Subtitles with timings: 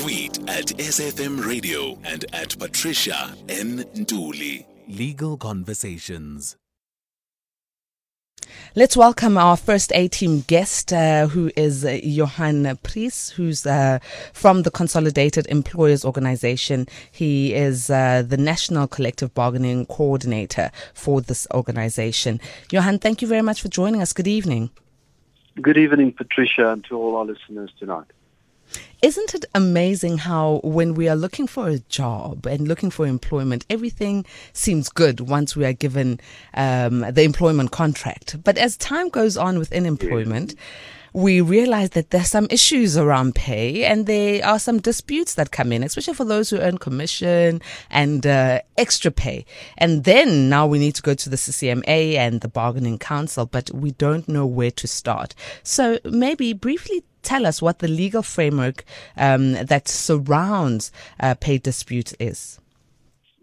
[0.00, 3.84] Tweet at SFM Radio and at Patricia N.
[4.06, 4.66] Dooley.
[4.88, 6.56] Legal Conversations.
[8.74, 13.98] Let's welcome our first A team guest, uh, who is uh, Johann Preiss, who's uh,
[14.32, 16.86] from the Consolidated Employers Organization.
[17.12, 22.40] He is uh, the National Collective Bargaining Coordinator for this organization.
[22.72, 24.14] Johan, thank you very much for joining us.
[24.14, 24.70] Good evening.
[25.60, 28.06] Good evening, Patricia, and to all our listeners tonight.
[29.02, 33.64] Isn't it amazing how, when we are looking for a job and looking for employment,
[33.70, 36.20] everything seems good once we are given
[36.52, 38.42] um, the employment contract?
[38.44, 40.54] But as time goes on within employment,
[41.12, 45.72] we realize that there's some issues around pay and there are some disputes that come
[45.72, 47.60] in, especially for those who earn commission
[47.90, 49.44] and uh, extra pay.
[49.78, 53.70] And then now we need to go to the CCMA and the bargaining council, but
[53.72, 55.34] we don't know where to start.
[55.62, 58.84] So maybe briefly tell us what the legal framework
[59.16, 62.60] um, that surrounds uh, pay disputes is.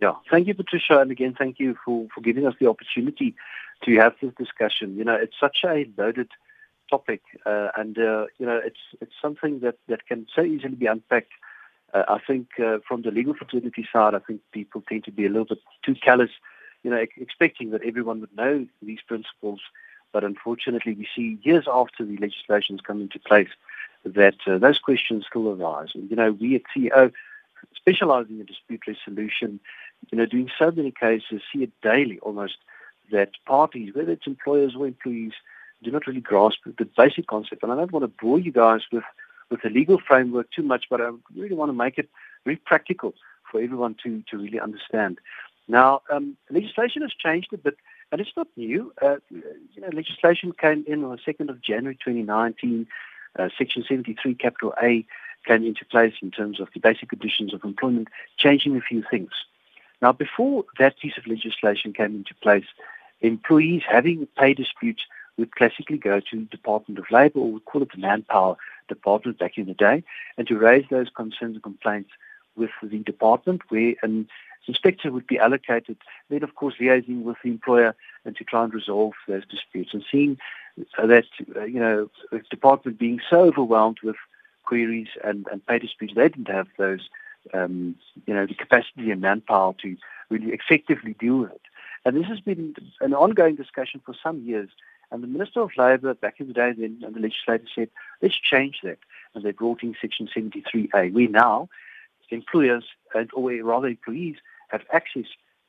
[0.02, 3.36] Yeah, thank you, Patricia, and again, thank you for, for giving us the opportunity
[3.84, 4.96] to have this discussion.
[4.96, 6.30] You know, it's such a loaded
[6.90, 10.86] topic, uh, and uh, you know, it's it's something that, that can so easily be
[10.86, 11.32] unpacked.
[11.94, 15.26] Uh, I think uh, from the legal fraternity side, I think people tend to be
[15.26, 16.32] a little bit too callous,
[16.84, 19.62] you know, expecting that everyone would know these principles.
[20.14, 23.50] But unfortunately, we see years after the legislation has come into place
[24.16, 25.90] that uh, those questions still arise.
[25.94, 27.12] You know, we at CEO,
[27.76, 29.60] specializing in dispute resolution,
[30.12, 32.58] you know, doing so many cases, see it daily almost
[33.12, 35.34] that parties, whether it's employers or employees,
[35.84, 37.64] do not really grasp the basic concept.
[37.64, 39.04] And I don't want to bore you guys with,
[39.50, 42.10] with the legal framework too much, but I really want to make it
[42.44, 43.14] very practical
[43.50, 45.20] for everyone to, to really understand.
[45.68, 47.78] Now, um, legislation has changed a bit,
[48.12, 48.94] and it's not new.
[49.02, 52.88] Uh, you know, legislation came in on the 2nd of January 2019.
[53.38, 55.06] Uh, Section 73, capital A,
[55.46, 59.32] came into place in terms of the basic conditions of employment, changing a few things.
[60.02, 62.66] Now, before that piece of legislation came into place,
[63.22, 65.04] employees having pay disputes
[65.38, 68.58] would classically go to the Department of Labour, or we call it the Manpower
[68.88, 70.04] Department back in the day,
[70.38, 72.12] and to raise those concerns and complaints
[72.56, 74.28] with the department, where an
[74.68, 75.98] inspector would be allocated,
[76.30, 79.94] then of course liaising with the employer and to try and resolve those disputes.
[79.94, 80.38] And seeing
[80.98, 84.16] that, uh, you know, the department being so overwhelmed with
[84.64, 87.10] queries and, and pay disputes, they didn't have those,
[87.54, 87.96] um,
[88.26, 89.96] you know, the capacity and manpower to
[90.30, 91.62] really effectively deal with it.
[92.06, 94.70] And this has been an ongoing discussion for some years.
[95.12, 97.90] And the Minister of Labour back in the day then and the legislator said,
[98.22, 99.00] let's change that.
[99.34, 101.14] And they brought in Section 73A.
[101.14, 101.70] We now,
[102.30, 102.84] employers,
[103.16, 104.36] and, or rather employees,
[104.68, 105.26] have access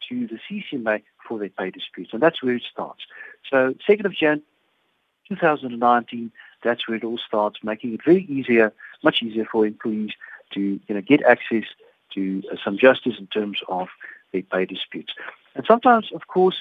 [0.09, 2.11] to the CCMA for their pay disputes.
[2.13, 3.03] And that's where it starts.
[3.49, 4.43] So 2nd of Jan
[5.29, 8.73] 2019, that's where it all starts, making it very easier,
[9.03, 10.13] much easier for employees
[10.55, 11.65] to you know, get access
[12.15, 13.89] to uh, some justice in terms of
[14.33, 15.13] their pay disputes.
[15.55, 16.57] And sometimes, of course,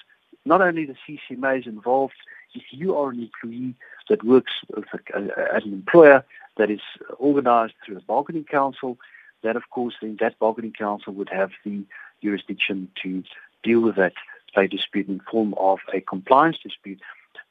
[0.45, 2.15] not only the CCMA is involved,
[2.53, 3.75] if you are an employee
[4.09, 6.23] that works a, at an employer
[6.57, 6.81] that is
[7.19, 8.97] organized through a bargaining council,
[9.43, 11.83] then of course then that bargaining council would have the
[12.23, 13.23] jurisdiction to
[13.63, 14.13] deal with that
[14.55, 16.99] pay dispute in form of a compliance dispute.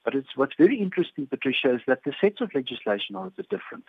[0.06, 3.48] But it's what's very interesting, Patricia, is that the sets of legislation are a bit
[3.48, 3.84] different.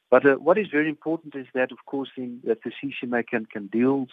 [0.10, 3.68] But uh, what is very important is that, of course, that the CCMA can, can
[3.68, 4.08] deal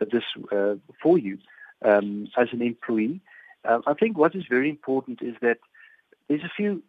[0.00, 1.38] uh, this uh, for you
[1.84, 3.20] um, as an employee.
[3.64, 5.58] Uh, I think what is very important is that
[6.28, 6.82] there's a few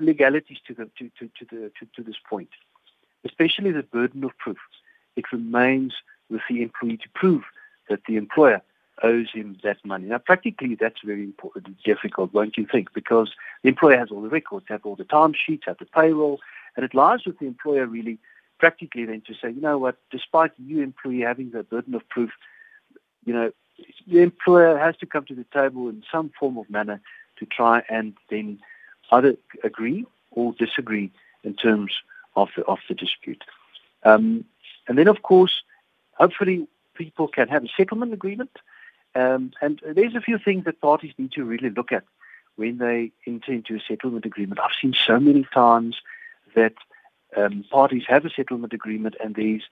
[0.00, 2.50] legalities to, the, to, to, to, the, to, to this point,
[3.24, 4.58] especially the burden of proof.
[5.16, 5.94] It remains
[6.30, 7.44] with the employee to prove
[7.88, 8.62] that the employer
[9.02, 10.06] owes him that money.
[10.06, 12.92] Now, practically, that's very important, difficult, won't you think?
[12.94, 13.32] Because
[13.62, 16.40] the employer has all the records, have all the timesheets, have the payroll,
[16.76, 18.18] and it lies with the employer really
[18.58, 22.30] practically then to say, you know what, despite you employee having the burden of proof,
[23.24, 23.52] you know,
[24.06, 27.00] the employer has to come to the table in some form of manner
[27.38, 28.58] to try and then
[29.12, 31.10] either agree or disagree
[31.44, 31.92] in terms
[32.36, 33.42] of the, of the dispute.
[34.04, 34.44] Um,
[34.86, 35.62] and then, of course,
[36.12, 38.50] hopefully people can have a settlement agreement
[39.16, 42.04] um, and there's a few things that parties need to really look at
[42.56, 44.60] when they enter into a settlement agreement.
[44.60, 45.96] I've seen so many times
[46.54, 46.74] that
[47.34, 49.62] um, parties have a settlement agreement and there's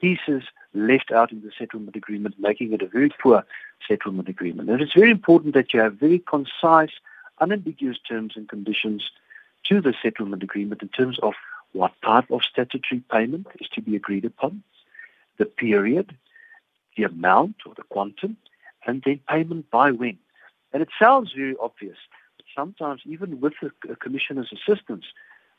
[0.00, 3.44] pieces left out in the settlement agreement, making it a very poor
[3.86, 4.70] settlement agreement.
[4.70, 6.92] And it's very important that you have very concise,
[7.38, 9.10] unambiguous terms and conditions
[9.64, 11.34] to the settlement agreement in terms of
[11.76, 14.62] what type of statutory payment is to be agreed upon,
[15.36, 16.16] the period,
[16.96, 18.36] the amount or the quantum,
[18.86, 20.18] and then payment by when.
[20.72, 21.98] And it sounds very obvious,
[22.36, 25.04] but sometimes even with the commissioner's assistance,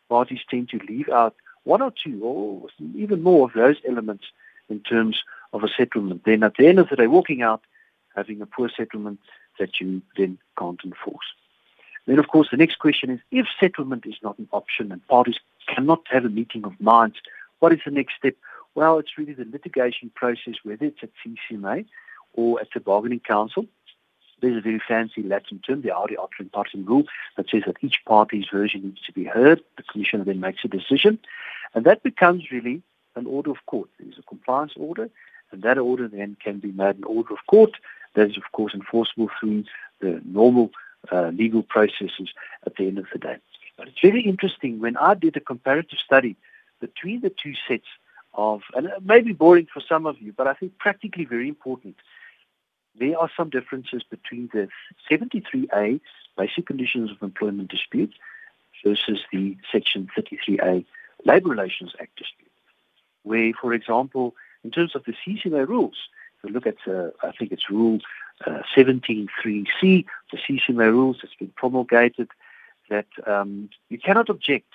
[0.10, 4.25] parties tend to leave out one or two or even more of those elements
[4.69, 5.22] in terms
[5.54, 6.24] of a settlement.
[6.25, 7.62] Then at the end of the day, walking out,
[8.16, 9.19] having a poor settlement
[9.60, 11.28] that you then can't enforce.
[12.08, 15.40] Then, of course, the next question is if settlement is not an option and parties
[15.68, 17.18] cannot have a meeting of minds,
[17.60, 18.36] what is the next step?
[18.75, 21.86] Well, it's really the litigation process, whether it's at CCMA
[22.34, 23.66] or at the bargaining council.
[24.40, 27.06] There's a very fancy Latin term, the audi alteram partem rule,
[27.38, 29.62] that says that each party's version needs to be heard.
[29.78, 31.18] The commissioner then makes a decision.
[31.74, 32.84] And that becomes really
[33.16, 33.90] an order of court.
[34.00, 35.10] There's a compliance order,
[35.52, 37.72] and that order then can be made an order of court
[38.14, 39.64] that is, of course, enforceable through
[40.02, 40.72] the normal
[41.12, 42.30] uh, legal processes
[42.66, 43.38] at the end of the day.
[43.78, 44.80] But it's very interesting.
[44.80, 46.36] When I did a comparative study
[46.80, 47.88] between the two sets
[48.34, 51.48] of, and it may be boring for some of you, but I think practically very
[51.48, 51.96] important
[53.00, 54.68] there are some differences between the
[55.10, 56.00] 73A
[56.38, 58.14] basic conditions of employment dispute
[58.84, 60.86] versus the Section 33A
[61.26, 62.52] Labour Relations Act dispute,
[63.24, 65.96] where, for example, in terms of the CCMA rules,
[66.38, 68.00] if you look at, uh, I think it's Rule
[68.46, 72.30] uh, 17.3c, the CCMA rules that's been promulgated,
[72.89, 74.72] that um, you cannot object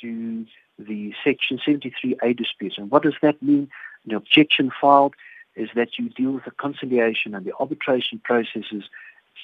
[0.00, 0.46] to
[0.78, 2.78] the Section 73A disputes.
[2.78, 3.68] And what does that mean?
[4.06, 5.14] An objection filed
[5.56, 8.84] is that you deal with the conciliation and the arbitration processes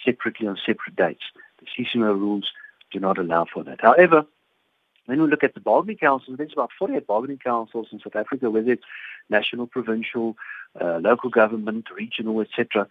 [0.05, 1.25] separately on separate dates.
[1.59, 2.53] The CCMA rules
[2.91, 3.81] do not allow for that.
[3.81, 4.25] However,
[5.07, 8.51] when we look at the bargaining councils, there's about 48 bargaining councils in South Africa,
[8.51, 8.85] whether it's
[9.31, 10.37] national, provincial,
[10.81, 12.87] uh, local government, regional, etc.,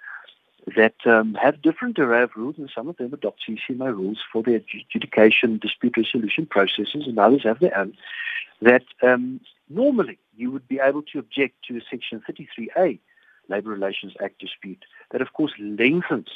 [0.75, 4.56] that um, have different of rules, and some of them adopt CCMA rules for their
[4.56, 7.95] adjudication, dispute resolution processes, and others have their own.
[8.62, 13.00] That um, normally you would be able to object to a Section 33A
[13.47, 16.29] Labour Relations Act dispute that, of course, lengthens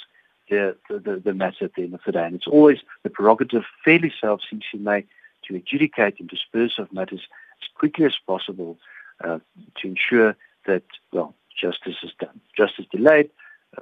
[0.50, 2.24] the, the, the matter at the end of the day.
[2.24, 5.06] And it's always the prerogative, fairly self CCMA,
[5.48, 7.22] to adjudicate and dispose of matters
[7.62, 8.78] as quickly as possible
[9.24, 9.40] uh,
[9.78, 12.40] to ensure that, well, justice is done.
[12.56, 13.30] Justice delayed,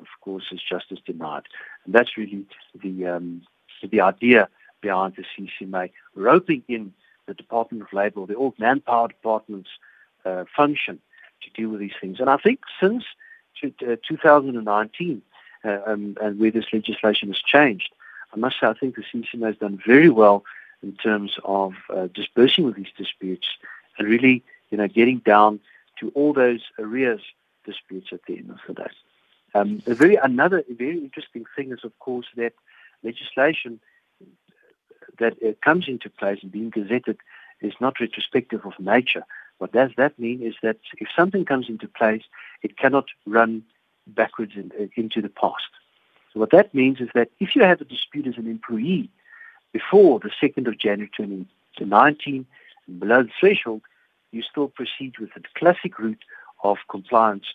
[0.01, 1.43] of course, is justice denied.
[1.85, 2.45] And that's really
[2.81, 3.41] the, um,
[3.89, 4.49] the idea
[4.81, 6.93] behind the CCMA, roping in
[7.25, 9.69] the Department of Labour, the old manpower department's
[10.25, 10.99] uh, function
[11.43, 12.19] to deal with these things.
[12.19, 13.03] And I think since
[13.63, 15.21] uh, 2019,
[15.65, 17.89] uh, um, and where this legislation has changed,
[18.33, 20.43] I must say I think the CCMA has done very well
[20.83, 23.47] in terms of uh, dispersing with these disputes
[23.97, 25.59] and really, you know, getting down
[25.99, 27.21] to all those arrears
[27.65, 28.89] disputes at the end of the day.
[29.57, 32.53] Um, a very another very interesting thing is, of course, that
[33.03, 33.79] legislation
[35.19, 37.17] that uh, comes into place and being gazetted
[37.61, 39.23] is not retrospective of nature.
[39.57, 42.23] What does that mean is that if something comes into place,
[42.61, 43.63] it cannot run
[44.05, 45.71] backwards in, uh, into the past.
[46.33, 49.09] So what that means is that if you have a dispute as an employee
[49.73, 52.45] before the 2nd of January 2019
[52.87, 53.81] and below the threshold,
[54.31, 56.23] you still proceed with the classic route
[56.63, 57.47] of compliance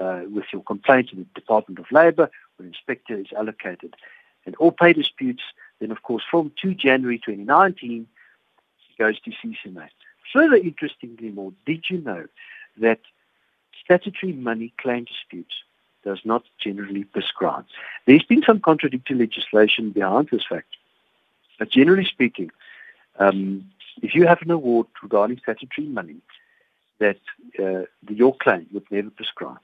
[0.00, 3.94] uh, with your complaint to the Department of Labour, where inspector is allocated.
[4.44, 5.42] And all pay disputes,
[5.80, 8.06] then of course from 2 January 2019,
[8.98, 9.88] goes to CCMA.
[10.32, 12.26] Further interestingly more, did you know
[12.78, 13.00] that
[13.84, 15.54] statutory money claim disputes
[16.04, 17.66] does not generally prescribe.
[18.06, 20.68] There's been some contradictory legislation behind this fact.
[21.58, 22.50] But generally speaking,
[23.18, 23.68] um,
[24.02, 26.16] if you have an award regarding statutory money
[26.98, 27.18] that
[27.58, 29.58] uh, your claim would never prescribe,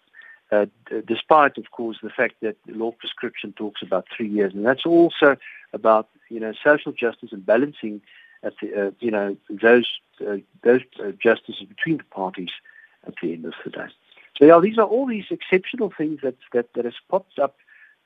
[0.53, 0.67] uh,
[1.07, 4.85] despite, of course, the fact that the law prescription talks about three years, and that's
[4.85, 5.37] also
[5.73, 8.03] about you know social justice and balancing
[8.43, 9.89] at the, uh, you know those
[10.21, 12.51] uh, those uh, justices between the parties
[13.07, 13.87] at the end of the day.
[14.39, 17.57] So yeah, these are all these exceptional things that that, that has popped up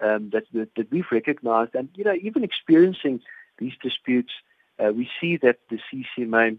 [0.01, 3.21] um, that, that, that we've recognised, and you know even experiencing
[3.59, 4.33] these disputes,
[4.79, 6.59] uh, we see that the CCMA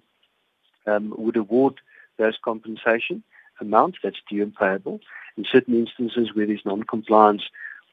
[0.86, 1.76] um, would award
[2.18, 3.24] those compensation
[3.60, 5.00] amounts that's due and payable.
[5.38, 7.44] In certain instances where there's non-compliance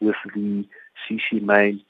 [0.01, 0.67] with the
[1.09, 1.81] CCMA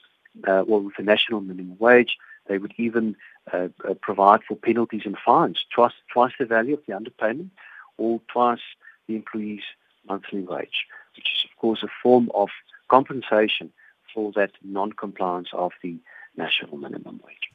[0.47, 2.17] uh, or with the national minimum wage,
[2.47, 3.15] they would even
[3.53, 7.49] uh, uh, provide for penalties and fines, twice, twice the value of the underpayment
[7.97, 8.59] or twice
[9.07, 9.63] the employee's
[10.07, 12.49] monthly wage, which is, of course, a form of
[12.89, 13.71] compensation
[14.13, 15.97] for that non-compliance of the
[16.37, 17.49] national minimum wage.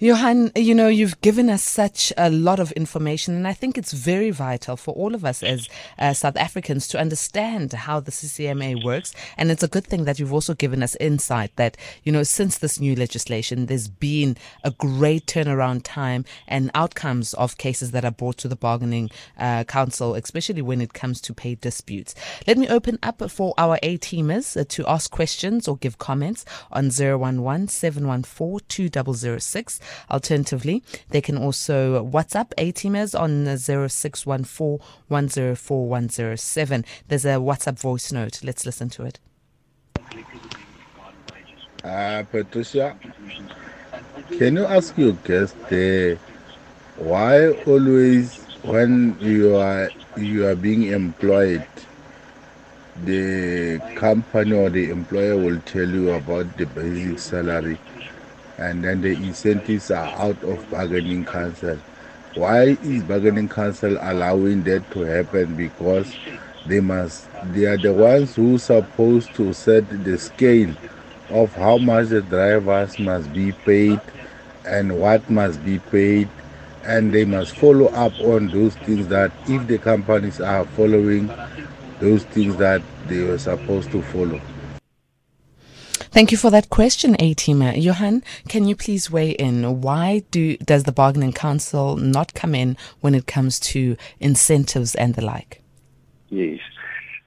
[0.00, 3.92] Johann, you know, you've given us such a lot of information, and I think it's
[3.92, 5.68] very vital for all of us as
[5.98, 9.14] uh, South Africans to understand how the CCMA works.
[9.38, 12.58] And it's a good thing that you've also given us insight that, you know, since
[12.58, 18.10] this new legislation, there's been a great turnaround time and outcomes of cases that are
[18.10, 22.14] brought to the bargaining uh, council, especially when it comes to pay disputes.
[22.46, 26.44] Let me open up for our A teamers uh, to ask questions or give comments
[26.72, 29.53] on 011 714 2006.
[30.10, 36.84] Alternatively, they can also WhatsApp A-teamers on 0614 104 107.
[37.08, 38.40] There's a WhatsApp voice note.
[38.42, 39.20] Let's listen to it.
[41.84, 42.96] Uh, Patricia,
[44.38, 46.16] can you ask your guest there
[46.96, 51.66] why always when you are you are being employed
[53.04, 57.78] the company or the employer will tell you about the basic salary
[58.58, 61.78] and then the incentives are out of bargaining council.
[62.34, 65.56] Why is bargaining council allowing that to happen?
[65.56, 66.14] Because
[66.66, 70.74] they must they are the ones who are supposed to set the scale
[71.30, 74.00] of how much the drivers must be paid
[74.64, 76.28] and what must be paid
[76.84, 81.30] and they must follow up on those things that if the companies are following
[82.00, 84.40] those things that they were supposed to follow.
[86.14, 87.74] Thank you for that question, A-teamer.
[87.82, 89.80] Johann, can you please weigh in?
[89.80, 95.16] Why do does the bargaining council not come in when it comes to incentives and
[95.16, 95.60] the like?
[96.28, 96.60] Yes.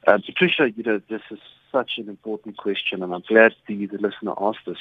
[0.07, 1.39] Uh, Patricia, you know, this is
[1.69, 4.77] such an important question, and I'm glad the, the listener asked this.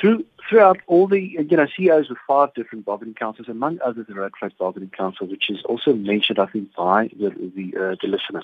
[0.00, 4.14] Through, throughout all the, you know, CEOs with five different bargaining councils, among others the
[4.14, 8.08] Road Freight Bargaining Council, which is also mentioned, I think, by the, the, uh, the
[8.08, 8.42] listener.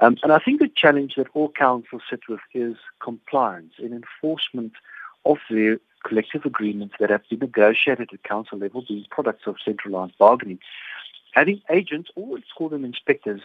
[0.00, 4.72] Um, and I think the challenge that all councils sit with is compliance and enforcement
[5.24, 10.16] of their collective agreements that have been negotiated at council level, being products of centralized
[10.18, 10.60] bargaining.
[11.32, 13.40] Having agents, or let's call them inspectors,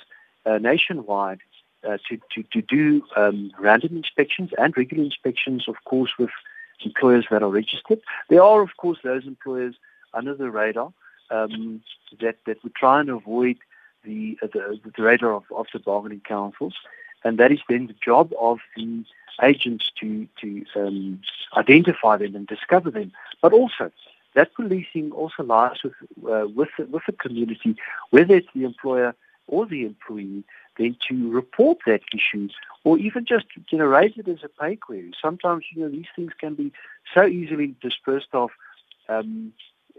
[0.46, 1.40] uh, nationwide
[1.88, 6.30] uh, to, to, to do um, random inspections and regular inspections, of course, with
[6.86, 8.00] employers that are registered.
[8.30, 9.76] There are, of course, those employers
[10.14, 10.94] under the radar
[11.30, 11.82] um,
[12.22, 13.58] that, that would try and avoid
[14.04, 16.76] the, uh, the, the radar of, of the bargaining councils,
[17.24, 19.04] and that is then the job of the
[19.42, 21.22] agents to, to um,
[21.56, 23.12] identify them and discover them.
[23.42, 23.92] But also,
[24.36, 25.94] that policing also lies with,
[26.30, 27.76] uh, with, the, with the community,
[28.10, 29.16] whether it's the employer
[29.48, 30.44] or the employee,
[30.78, 32.50] then to report that issue
[32.84, 35.12] or even just you know, raise it as a pay query.
[35.22, 36.72] Sometimes you know these things can be
[37.14, 38.50] so easily dispersed of
[39.10, 39.54] um,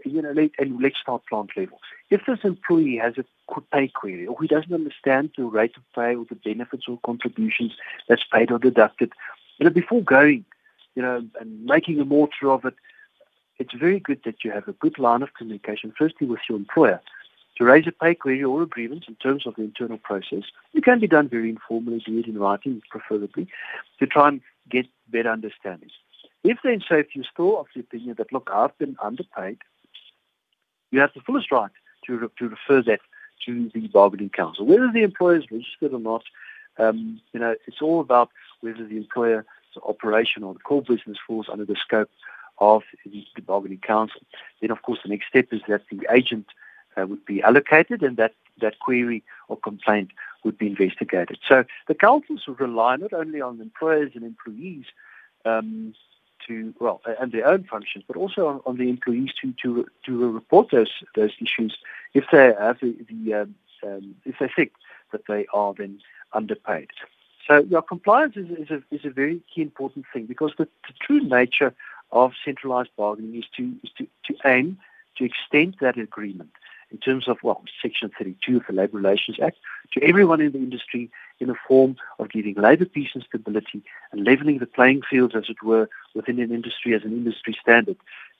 [0.05, 1.79] you know, let, and let's start plant level.
[2.09, 3.25] If this employee has a
[3.71, 7.73] pay query or he doesn't understand the rate of pay or the benefits or contributions
[8.07, 9.11] that's paid or deducted,
[9.57, 10.45] you know, before going,
[10.95, 12.75] you know, and making a mortar of it,
[13.57, 17.01] it's very good that you have a good line of communication, firstly with your employer,
[17.57, 20.43] to raise a pay query or a grievance in terms of the internal process.
[20.73, 23.47] It can be done very informally, do it in writing, preferably,
[23.99, 25.89] to try and get better understanding.
[26.43, 29.57] If then, say, if you're still of the opinion that, look, I've been underpaid,
[30.95, 31.71] you have the fullest right
[32.07, 33.01] to, to refer that
[33.45, 34.65] to the bargaining council.
[34.65, 36.23] Whether the employer is registered or not,
[36.77, 38.29] um, you know, it's all about
[38.61, 39.45] whether the employer's
[39.83, 42.09] operation or the core business falls under the scope
[42.59, 44.21] of the, the bargaining council.
[44.61, 46.47] Then, of course, the next step is that the agent
[46.97, 50.11] uh, would be allocated and that, that query or complaint
[50.43, 51.39] would be investigated.
[51.47, 54.85] So the councils rely not only on employers and employees
[55.43, 55.93] um,
[56.47, 60.31] to well and their own functions, but also on, on the employees to, to to
[60.31, 61.77] report those those issues
[62.13, 64.71] if they have the, the um, um, if they think
[65.11, 65.99] that they are then
[66.33, 66.89] underpaid.
[67.47, 70.93] So, yeah, compliance is, is, a, is a very key important thing because the, the
[70.99, 71.73] true nature
[72.11, 74.79] of centralized bargaining is to, is to, to aim
[75.17, 76.51] to extend that agreement
[76.91, 79.57] in terms of, well, Section 32 of the Labour Relations Act
[79.93, 84.25] to everyone in the industry in the form of giving labour peace and stability and
[84.25, 87.97] levelling the playing fields, as it were, within an industry as an industry standard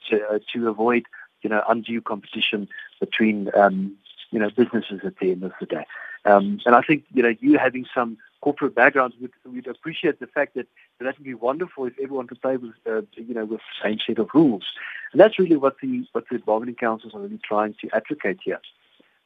[0.10, 1.04] to, uh, to avoid,
[1.42, 2.68] you know, undue competition
[3.00, 3.96] between, um,
[4.32, 5.86] you know, businesses at the end of the day.
[6.26, 10.28] Um, and I think, you know, you having some corporate backgrounds would, would appreciate the
[10.28, 10.68] fact that
[11.00, 14.00] that would be wonderful if everyone could play with, uh, you know, with the same
[14.06, 14.64] set of rules.
[15.12, 18.60] And that's really what the what the bargaining councils are really trying to advocate here.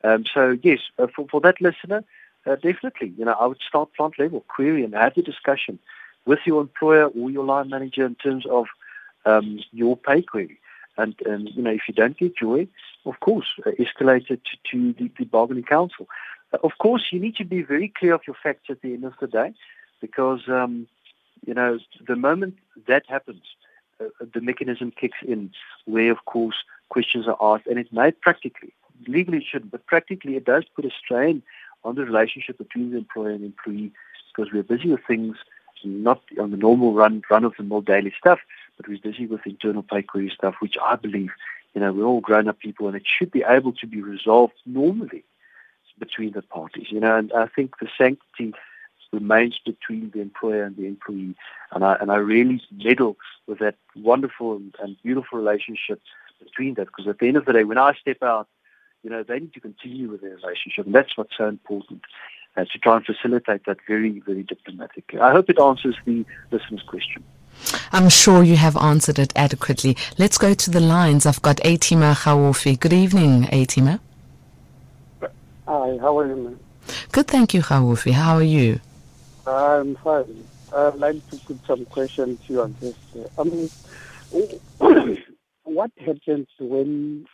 [0.03, 2.03] Um, so yes, uh, for, for that listener,
[2.45, 5.79] uh, definitely, you know, I would start plant level, query and have the discussion
[6.25, 8.67] with your employer or your line manager in terms of
[9.25, 10.59] um, your pay query.
[10.97, 12.67] And, and, you know, if you don't get joy,
[13.05, 16.07] of course, uh, escalate it to, to the, the bargaining council.
[16.53, 19.05] Uh, of course, you need to be very clear of your facts at the end
[19.05, 19.53] of the day
[20.01, 20.87] because, um,
[21.45, 23.43] you know, the moment that happens,
[24.01, 25.51] uh, the mechanism kicks in
[25.85, 26.55] where, of course,
[26.89, 27.67] questions are asked.
[27.67, 28.73] And it may practically,
[29.07, 31.41] legally shouldn't, but practically it does put a strain
[31.83, 33.91] on the relationship between the employer and employee
[34.35, 35.37] because we're busy with things
[35.83, 38.39] not on the normal run run of the mill daily stuff,
[38.77, 41.31] but we're busy with internal pay query stuff, which I believe,
[41.73, 44.53] you know, we're all grown up people and it should be able to be resolved
[44.65, 45.23] normally
[45.97, 46.87] between the parties.
[46.89, 48.53] You know, and I think the sanctity
[49.11, 51.35] remains between the employer and the employee.
[51.71, 53.17] And I and I really meddle
[53.47, 56.01] with that wonderful and, and beautiful relationship
[56.39, 58.47] between that because at the end of the day, when I step out,
[59.03, 62.01] you know, they need to continue with their relationship, and that's what's so important.
[62.57, 65.19] Uh, to try and facilitate that very, very diplomatically.
[65.19, 67.23] I hope it answers the listener's question.
[67.91, 69.95] I'm sure you have answered it adequately.
[70.17, 71.27] Let's go to the lines.
[71.27, 72.79] I've got A-teamer Khawofi.
[72.79, 73.99] Good evening, A-teamer.
[75.21, 76.59] Hi, how are you, man?
[77.11, 78.11] Good, thank you, Khawufi.
[78.11, 78.79] How are you?
[79.45, 80.43] I'm fine.
[80.75, 82.95] I'd like to put some questions to you on this.
[83.37, 83.69] I mean,
[85.63, 87.27] what happens when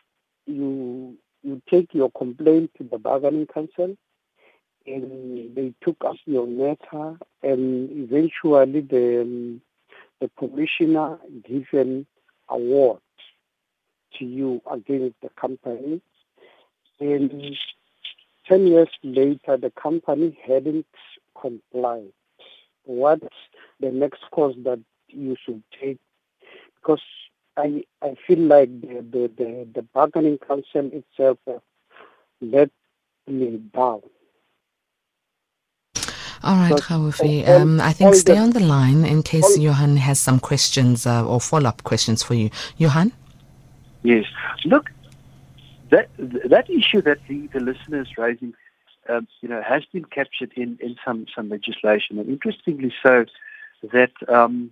[0.46, 3.96] you you take your complaint to the bargaining council
[4.88, 9.62] and they took up your matter and eventually the um,
[10.22, 12.06] the commissioner gives an
[12.50, 13.00] award
[14.18, 16.02] to you against the company
[17.00, 17.56] and
[18.48, 20.86] 10 years later, the company hadn't
[21.40, 22.14] complied.
[22.84, 23.28] What's
[23.80, 26.00] the next course that you should take?
[26.76, 27.02] Because
[27.58, 31.60] I I feel like the, the, the, the bargaining council itself uh,
[32.42, 32.70] let
[33.28, 34.02] me down.
[36.44, 37.48] All right, Khawufi.
[37.48, 41.42] Um, I think stay on the line in case Johann has some questions uh, or
[41.42, 42.52] follow up questions for you.
[42.78, 43.12] Johann?
[44.04, 44.26] Yes.
[44.64, 44.92] Look,
[45.90, 48.54] that that issue that the, the listener is raising,
[49.10, 53.26] um, you know, has been captured in, in some, some legislation, and interestingly so,
[53.92, 54.72] that um,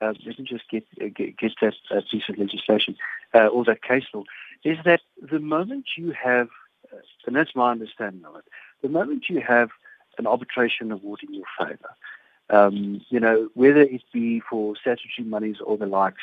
[0.00, 2.96] uh, me just get get, get that uh, piece of legislation
[3.34, 4.24] uh, or that case law,
[4.64, 6.48] is that the moment you have,
[6.92, 8.44] uh, and that's my understanding of it,
[8.82, 9.70] the moment you have
[10.18, 11.94] an arbitration award in your favour,
[12.50, 16.22] um, you know, whether it be for statutory monies or the likes,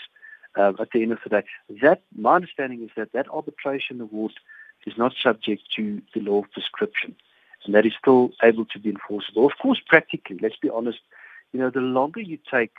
[0.56, 1.44] uh, at the end of the day.
[1.82, 4.34] That my understanding is that that arbitration award
[4.86, 7.16] is not subject to the law of prescription,
[7.66, 9.46] and that is still able to be enforceable.
[9.46, 11.00] Of course, practically, let's be honest,
[11.52, 12.72] you know, the longer you take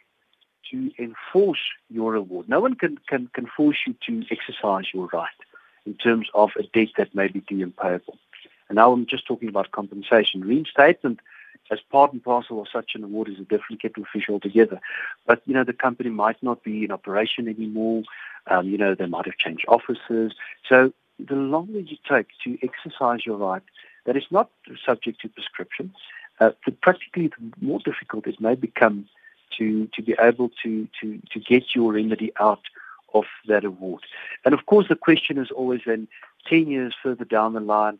[0.71, 5.29] to enforce your award, no one can, can, can force you to exercise your right
[5.87, 8.19] in terms of a debt that may be due and payable.
[8.69, 10.41] And now I'm just talking about compensation.
[10.43, 11.21] Reinstatement
[11.71, 14.81] as part and parcel of such an award is a different kettle of fish altogether.
[15.27, 18.03] But, you know, the company might not be in operation anymore.
[18.47, 20.33] Um, you know, they might have changed offices.
[20.69, 23.63] So the longer you take to exercise your right,
[24.05, 24.51] that is not
[24.85, 25.95] subject to prescription,
[26.41, 29.07] uh, the practically the more difficult it may become
[29.59, 32.63] to, to be able to, to, to get your remedy out
[33.13, 34.03] of that award.
[34.45, 36.09] And of course, the question is always then
[36.49, 37.99] 10 years further down the line,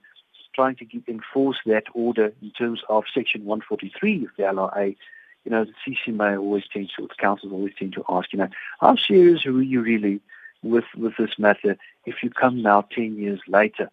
[0.55, 4.97] trying to enforce that order in terms of Section 143 of the LRA,
[5.45, 8.49] you know, the CCMA always tends to, the councils always tend to ask, you know,
[8.81, 10.21] how serious are you really
[10.63, 11.77] with, with this matter
[12.07, 13.91] if you come now 10 years later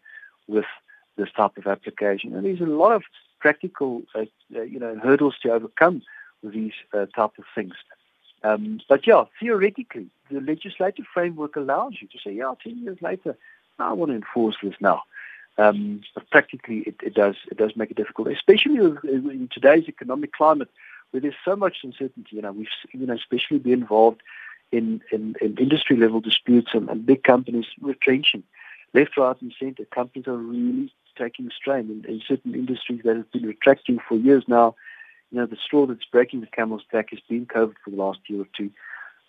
[0.48, 0.66] with
[1.18, 2.36] this type of application?
[2.36, 3.04] And there's a lot of
[3.40, 6.04] practical, uh, uh, you know, hurdles to overcome
[6.44, 7.74] these uh, type of things.
[8.44, 13.38] Um, but yeah, theoretically, the legislative framework allows you to say, yeah, 10 years later,
[13.78, 15.04] I want to enforce this now.
[15.58, 20.32] Um, but practically, it, it, does it does make it difficult, especially in today's economic
[20.32, 20.70] climate,
[21.12, 22.38] where there's so much uncertainty.
[22.38, 24.22] You know, we've you know especially be involved
[24.72, 28.44] in, in, in industry level disputes and, and, big companies retrenching
[28.94, 29.86] left, right, and centre.
[29.86, 34.46] Companies are really taking strain in, in certain industries that have been retracting for years
[34.48, 34.76] now.
[35.32, 38.20] You know, the straw that's breaking the camel's back has been COVID for the last
[38.28, 38.70] year or two.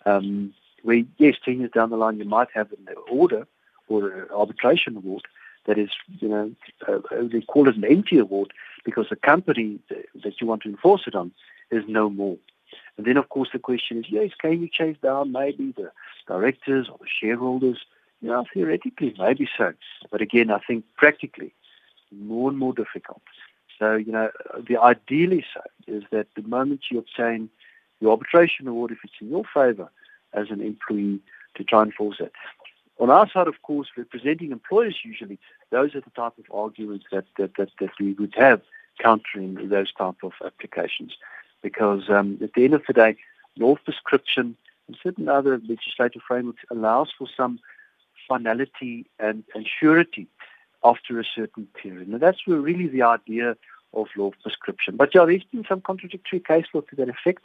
[0.05, 3.47] Um, where, yes, 10 years down the line, you might have an order
[3.87, 5.23] or an arbitration award
[5.65, 5.89] that is,
[6.19, 6.51] you know,
[6.87, 6.99] uh,
[7.31, 8.51] they call it an empty award
[8.83, 11.31] because the company that you want to enforce it on
[11.71, 12.37] is no more.
[12.97, 15.91] And then, of course, the question is, yes, can you chase down maybe the
[16.27, 17.79] directors or the shareholders?
[18.21, 19.73] You know, theoretically, maybe so.
[20.11, 21.53] But again, I think practically,
[22.11, 23.21] more and more difficult.
[23.83, 24.31] So, you know,
[24.65, 27.49] the ideally so is that the moment you obtain
[27.99, 29.89] your arbitration award, if it's in your favor
[30.31, 31.19] as an employee,
[31.55, 32.31] to try and enforce it.
[32.99, 35.37] On our side, of course, representing employers usually,
[35.69, 38.61] those are the type of arguments that, that, that, that we would have
[38.99, 41.17] countering those type of applications.
[41.61, 43.17] Because um, at the end of the day,
[43.57, 44.55] law prescription
[44.87, 47.59] and certain other legislative frameworks allows for some
[48.29, 50.27] finality and, and surety
[50.85, 52.07] after a certain period.
[52.07, 53.57] Now that's really the idea
[53.93, 54.95] of law prescription.
[54.95, 57.43] But yeah, there's been some contradictory case law to that effect.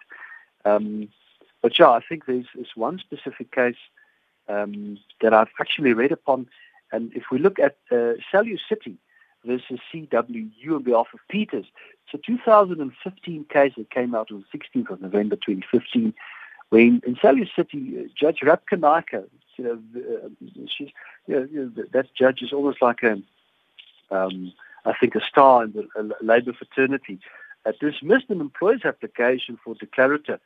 [0.65, 1.09] Um,
[1.63, 3.77] but yeah, I think there's, there's one specific case
[4.49, 6.47] um, that I've actually read upon.
[6.93, 8.97] And if we look at uh, Cellucity
[9.45, 11.67] versus CWU on behalf of Peters,
[12.05, 16.15] it's a 2015 case that came out on the 16th of November 2015,
[16.71, 19.25] when in Cellucity, uh, Judge Rabkin-Naicker,
[19.57, 20.29] you know, uh,
[20.69, 20.91] she's,
[21.27, 23.21] you know, you know, that judge is almost like a,
[24.11, 24.53] um,
[24.85, 27.21] I think, a star in the uh, Labour fraternity,
[27.67, 30.39] uh, dismissed an employer's application for declarator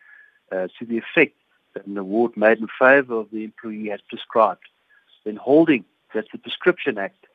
[0.51, 1.37] uh, to the effect
[1.75, 4.63] that an award made in favour of the employee has prescribed,
[5.25, 7.27] then holding that the Prescription Act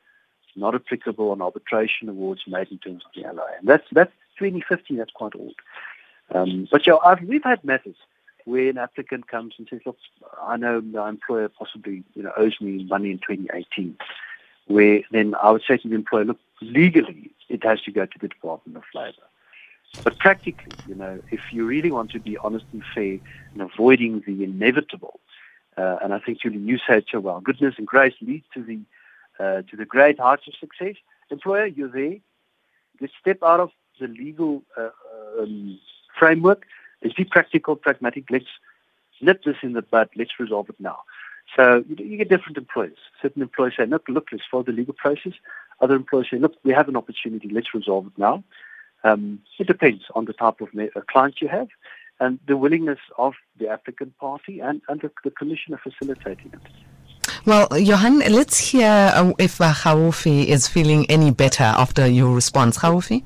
[0.48, 3.52] is not applicable on arbitration awards made in terms of the LI.
[3.58, 5.54] And that's, that's 2015, that's quite old.
[6.34, 7.96] Um, but yeah, I've, we've had matters
[8.44, 9.98] where an applicant comes and says, look,
[10.42, 13.96] I know my employer possibly you know, owes me money in 2018,
[14.66, 18.18] where then I would say to the employer, look, legally it has to go to
[18.20, 19.26] the Department of Labour.
[20.04, 23.18] But practically, you know, if you really want to be honest and fair
[23.52, 25.20] and avoiding the inevitable,
[25.76, 28.80] uh, and I think Julie, you said so well, goodness and grace lead to the
[29.38, 30.96] uh, to the great heights of success.
[31.30, 32.16] Employer, you're there.
[33.00, 34.90] Let's step out of the legal uh,
[35.38, 35.78] um,
[36.18, 36.66] framework.
[37.02, 38.24] Let's be practical, pragmatic.
[38.30, 38.46] Let's
[39.20, 40.08] nip this in the bud.
[40.16, 40.98] Let's resolve it now.
[41.56, 42.98] So you, you get different employers.
[43.22, 45.34] Certain employers say, look, look, let's follow the legal process.
[45.80, 47.48] Other employers say, look, we have an opportunity.
[47.48, 48.42] Let's resolve it now.
[49.04, 51.68] Um, it depends on the type of uh, client you have
[52.20, 56.60] and the willingness of the applicant party and, and the, the commissioner facilitating it.
[57.46, 62.78] Well, Johann, let's hear uh, if uh, Khaufi is feeling any better after your response.
[62.78, 63.22] Khaufi?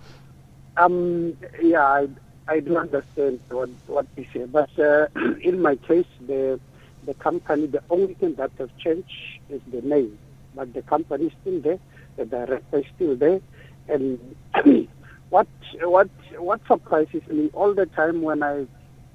[0.77, 2.09] Um, yeah, I,
[2.49, 5.07] I do understand what, what you say, but uh,
[5.41, 6.61] in my case, the
[7.05, 9.11] the company, the only thing that has changed
[9.51, 10.17] is the name,
[10.55, 11.79] but the company is still there,
[12.17, 13.41] the director is still there,
[13.89, 14.19] and
[15.31, 15.47] what
[15.83, 18.67] what what surprises me all the time when I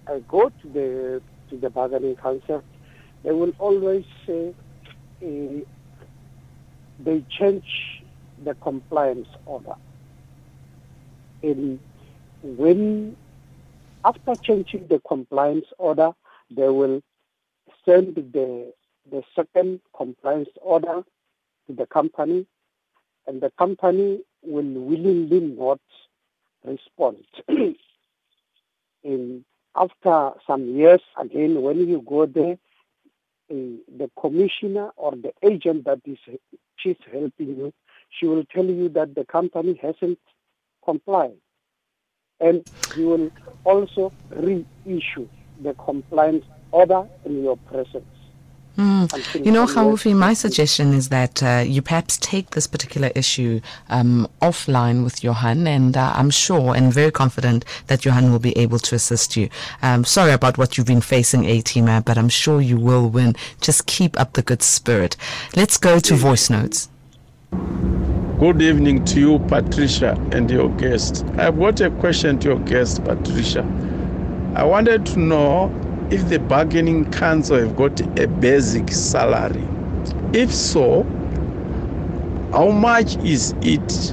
[0.07, 2.63] I go to the to the bargaining council,
[3.23, 4.53] they will always say
[5.23, 5.61] uh,
[6.99, 7.65] they change
[8.43, 9.75] the compliance order.
[11.43, 11.79] And
[12.41, 13.15] when
[14.03, 16.11] after changing the compliance order,
[16.49, 17.01] they will
[17.85, 18.73] send the
[19.09, 21.03] the second compliance order
[21.67, 22.45] to the company,
[23.27, 25.79] and the company will willingly not
[26.63, 27.25] respond.
[29.03, 32.57] in after some years, again, when you go there,
[33.49, 33.55] uh,
[33.97, 36.17] the commissioner or the agent that is
[36.77, 37.73] she's helping you,
[38.09, 40.19] she will tell you that the company hasn't
[40.83, 41.37] complied,
[42.39, 43.31] and you will
[43.63, 45.27] also reissue
[45.61, 48.16] the compliance order in your presence.
[48.77, 49.43] Mm.
[49.43, 53.59] You know, Khaufi, my suggestion is that uh, you perhaps take this particular issue
[53.89, 58.55] um, offline with Johann, and uh, I'm sure and very confident that Johann will be
[58.55, 59.49] able to assist you.
[59.81, 63.35] Um, sorry about what you've been facing, A-Teamer, but I'm sure you will win.
[63.61, 65.17] Just keep up the good spirit.
[65.55, 66.89] Let's go to voice notes.
[68.39, 71.25] Good evening to you, Patricia, and your guest.
[71.37, 73.63] I've got a question to your guest, Patricia.
[74.53, 75.69] I wanted to know
[76.09, 79.67] if the bargaining council have got a basic salary.
[80.33, 81.03] If so,
[82.51, 84.11] how much is it?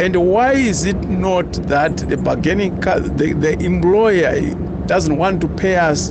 [0.00, 4.54] And why is it not that the bargaining the, the employer
[4.86, 6.10] doesn't want to pay us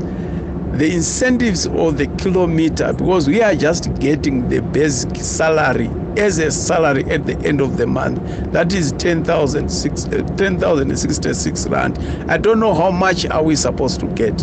[0.80, 6.52] the incentives or the kilometer because we are just getting the basic salary as a
[6.52, 8.20] salary at the end of the month.
[8.54, 10.04] That is 10,066
[10.38, 12.32] 10, uh, rand.
[12.32, 14.39] I don't know how much are we supposed to get.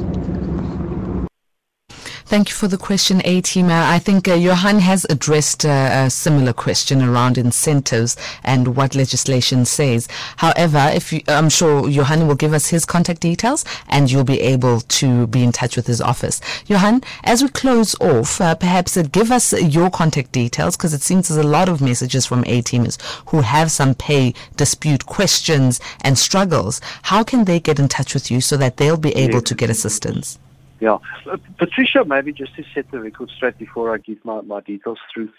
[2.28, 3.68] Thank you for the question, A team.
[3.70, 9.64] I think uh, Johann has addressed uh, a similar question around incentives and what legislation
[9.64, 10.08] says.
[10.38, 14.40] However, if you, I'm sure Johann will give us his contact details and you'll be
[14.40, 16.40] able to be in touch with his office.
[16.66, 21.02] Johann, as we close off, uh, perhaps uh, give us your contact details because it
[21.02, 25.78] seems there's a lot of messages from A teamers who have some pay dispute questions
[26.00, 26.80] and struggles.
[27.02, 29.70] How can they get in touch with you so that they'll be able to get
[29.70, 30.40] assistance?
[30.80, 30.98] Yeah.
[31.30, 34.98] Uh, Patricia, maybe just to set the record straight before I give my, my details
[35.12, 35.30] through,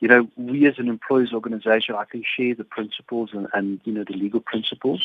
[0.00, 3.92] you know, we as an employers organization, I can share the principles and, and you
[3.92, 5.04] know, the legal principles,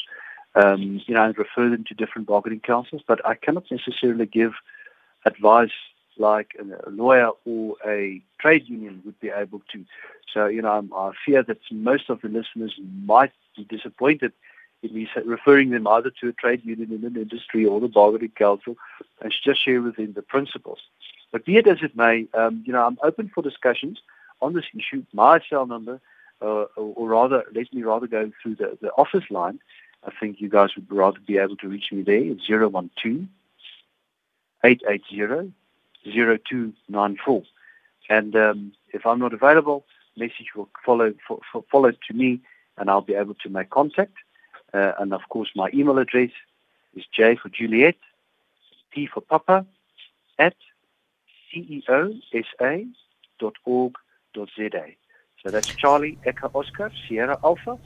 [0.55, 4.53] um, you know, and refer them to different bargaining councils, but I cannot necessarily give
[5.25, 5.71] advice
[6.17, 9.85] like a lawyer or a trade union would be able to.
[10.33, 12.75] So, you know, I fear that most of the listeners
[13.05, 14.33] might be disappointed
[15.25, 18.77] referring them either to a trade union in an industry or the bargaining council
[19.21, 20.79] and just share with them the principles.
[21.31, 23.99] But be it as it may, um, you know, I'm open for discussions
[24.41, 25.03] on this issue.
[25.13, 25.99] My cell number,
[26.41, 29.59] uh, or rather, let me rather go through the, the office line.
[30.05, 32.23] I think you guys would rather be able to reach me there.
[32.23, 33.27] It's 012
[34.63, 35.53] 880
[36.05, 37.43] 0294.
[38.09, 39.85] And um, if I'm not available,
[40.17, 41.39] message will follow for,
[41.71, 42.39] follow to me,
[42.77, 44.13] and I'll be able to make contact.
[44.73, 46.31] Uh, and of course, my email address
[46.95, 47.95] is J for Juliet,
[48.91, 49.65] P for Papa,
[50.37, 50.55] at
[51.53, 52.93] ceosa.org.za.
[55.43, 57.77] So that's Charlie Echo Oscar Sierra Alpha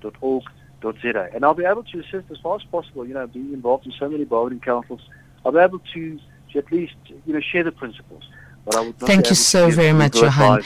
[0.00, 0.44] dot org
[0.80, 1.28] dot za.
[1.34, 3.06] And I'll be able to assist as far as possible.
[3.06, 5.00] You know, being involved in so many bargaining councils,
[5.44, 6.18] I'll be able to,
[6.52, 6.94] to at least
[7.26, 8.24] you know share the principles.
[8.64, 10.62] But I would Thank you so very much, Johann.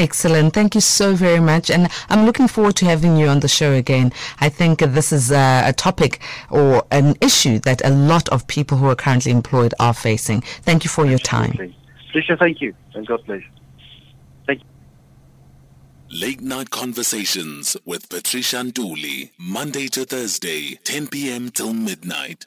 [0.00, 0.54] Excellent.
[0.54, 1.70] Thank you so very much.
[1.70, 4.14] And I'm looking forward to having you on the show again.
[4.40, 8.78] I think this is a, a, topic or an issue that a lot of people
[8.78, 10.40] who are currently employed are facing.
[10.62, 11.74] Thank you for your time.
[12.06, 12.74] Patricia, thank you.
[12.94, 13.42] And God bless.
[14.46, 14.66] Thank you.
[16.18, 21.50] Late Night Conversations with Patricia Nduli, Monday to Thursday, 10 p.m.
[21.50, 22.46] till midnight.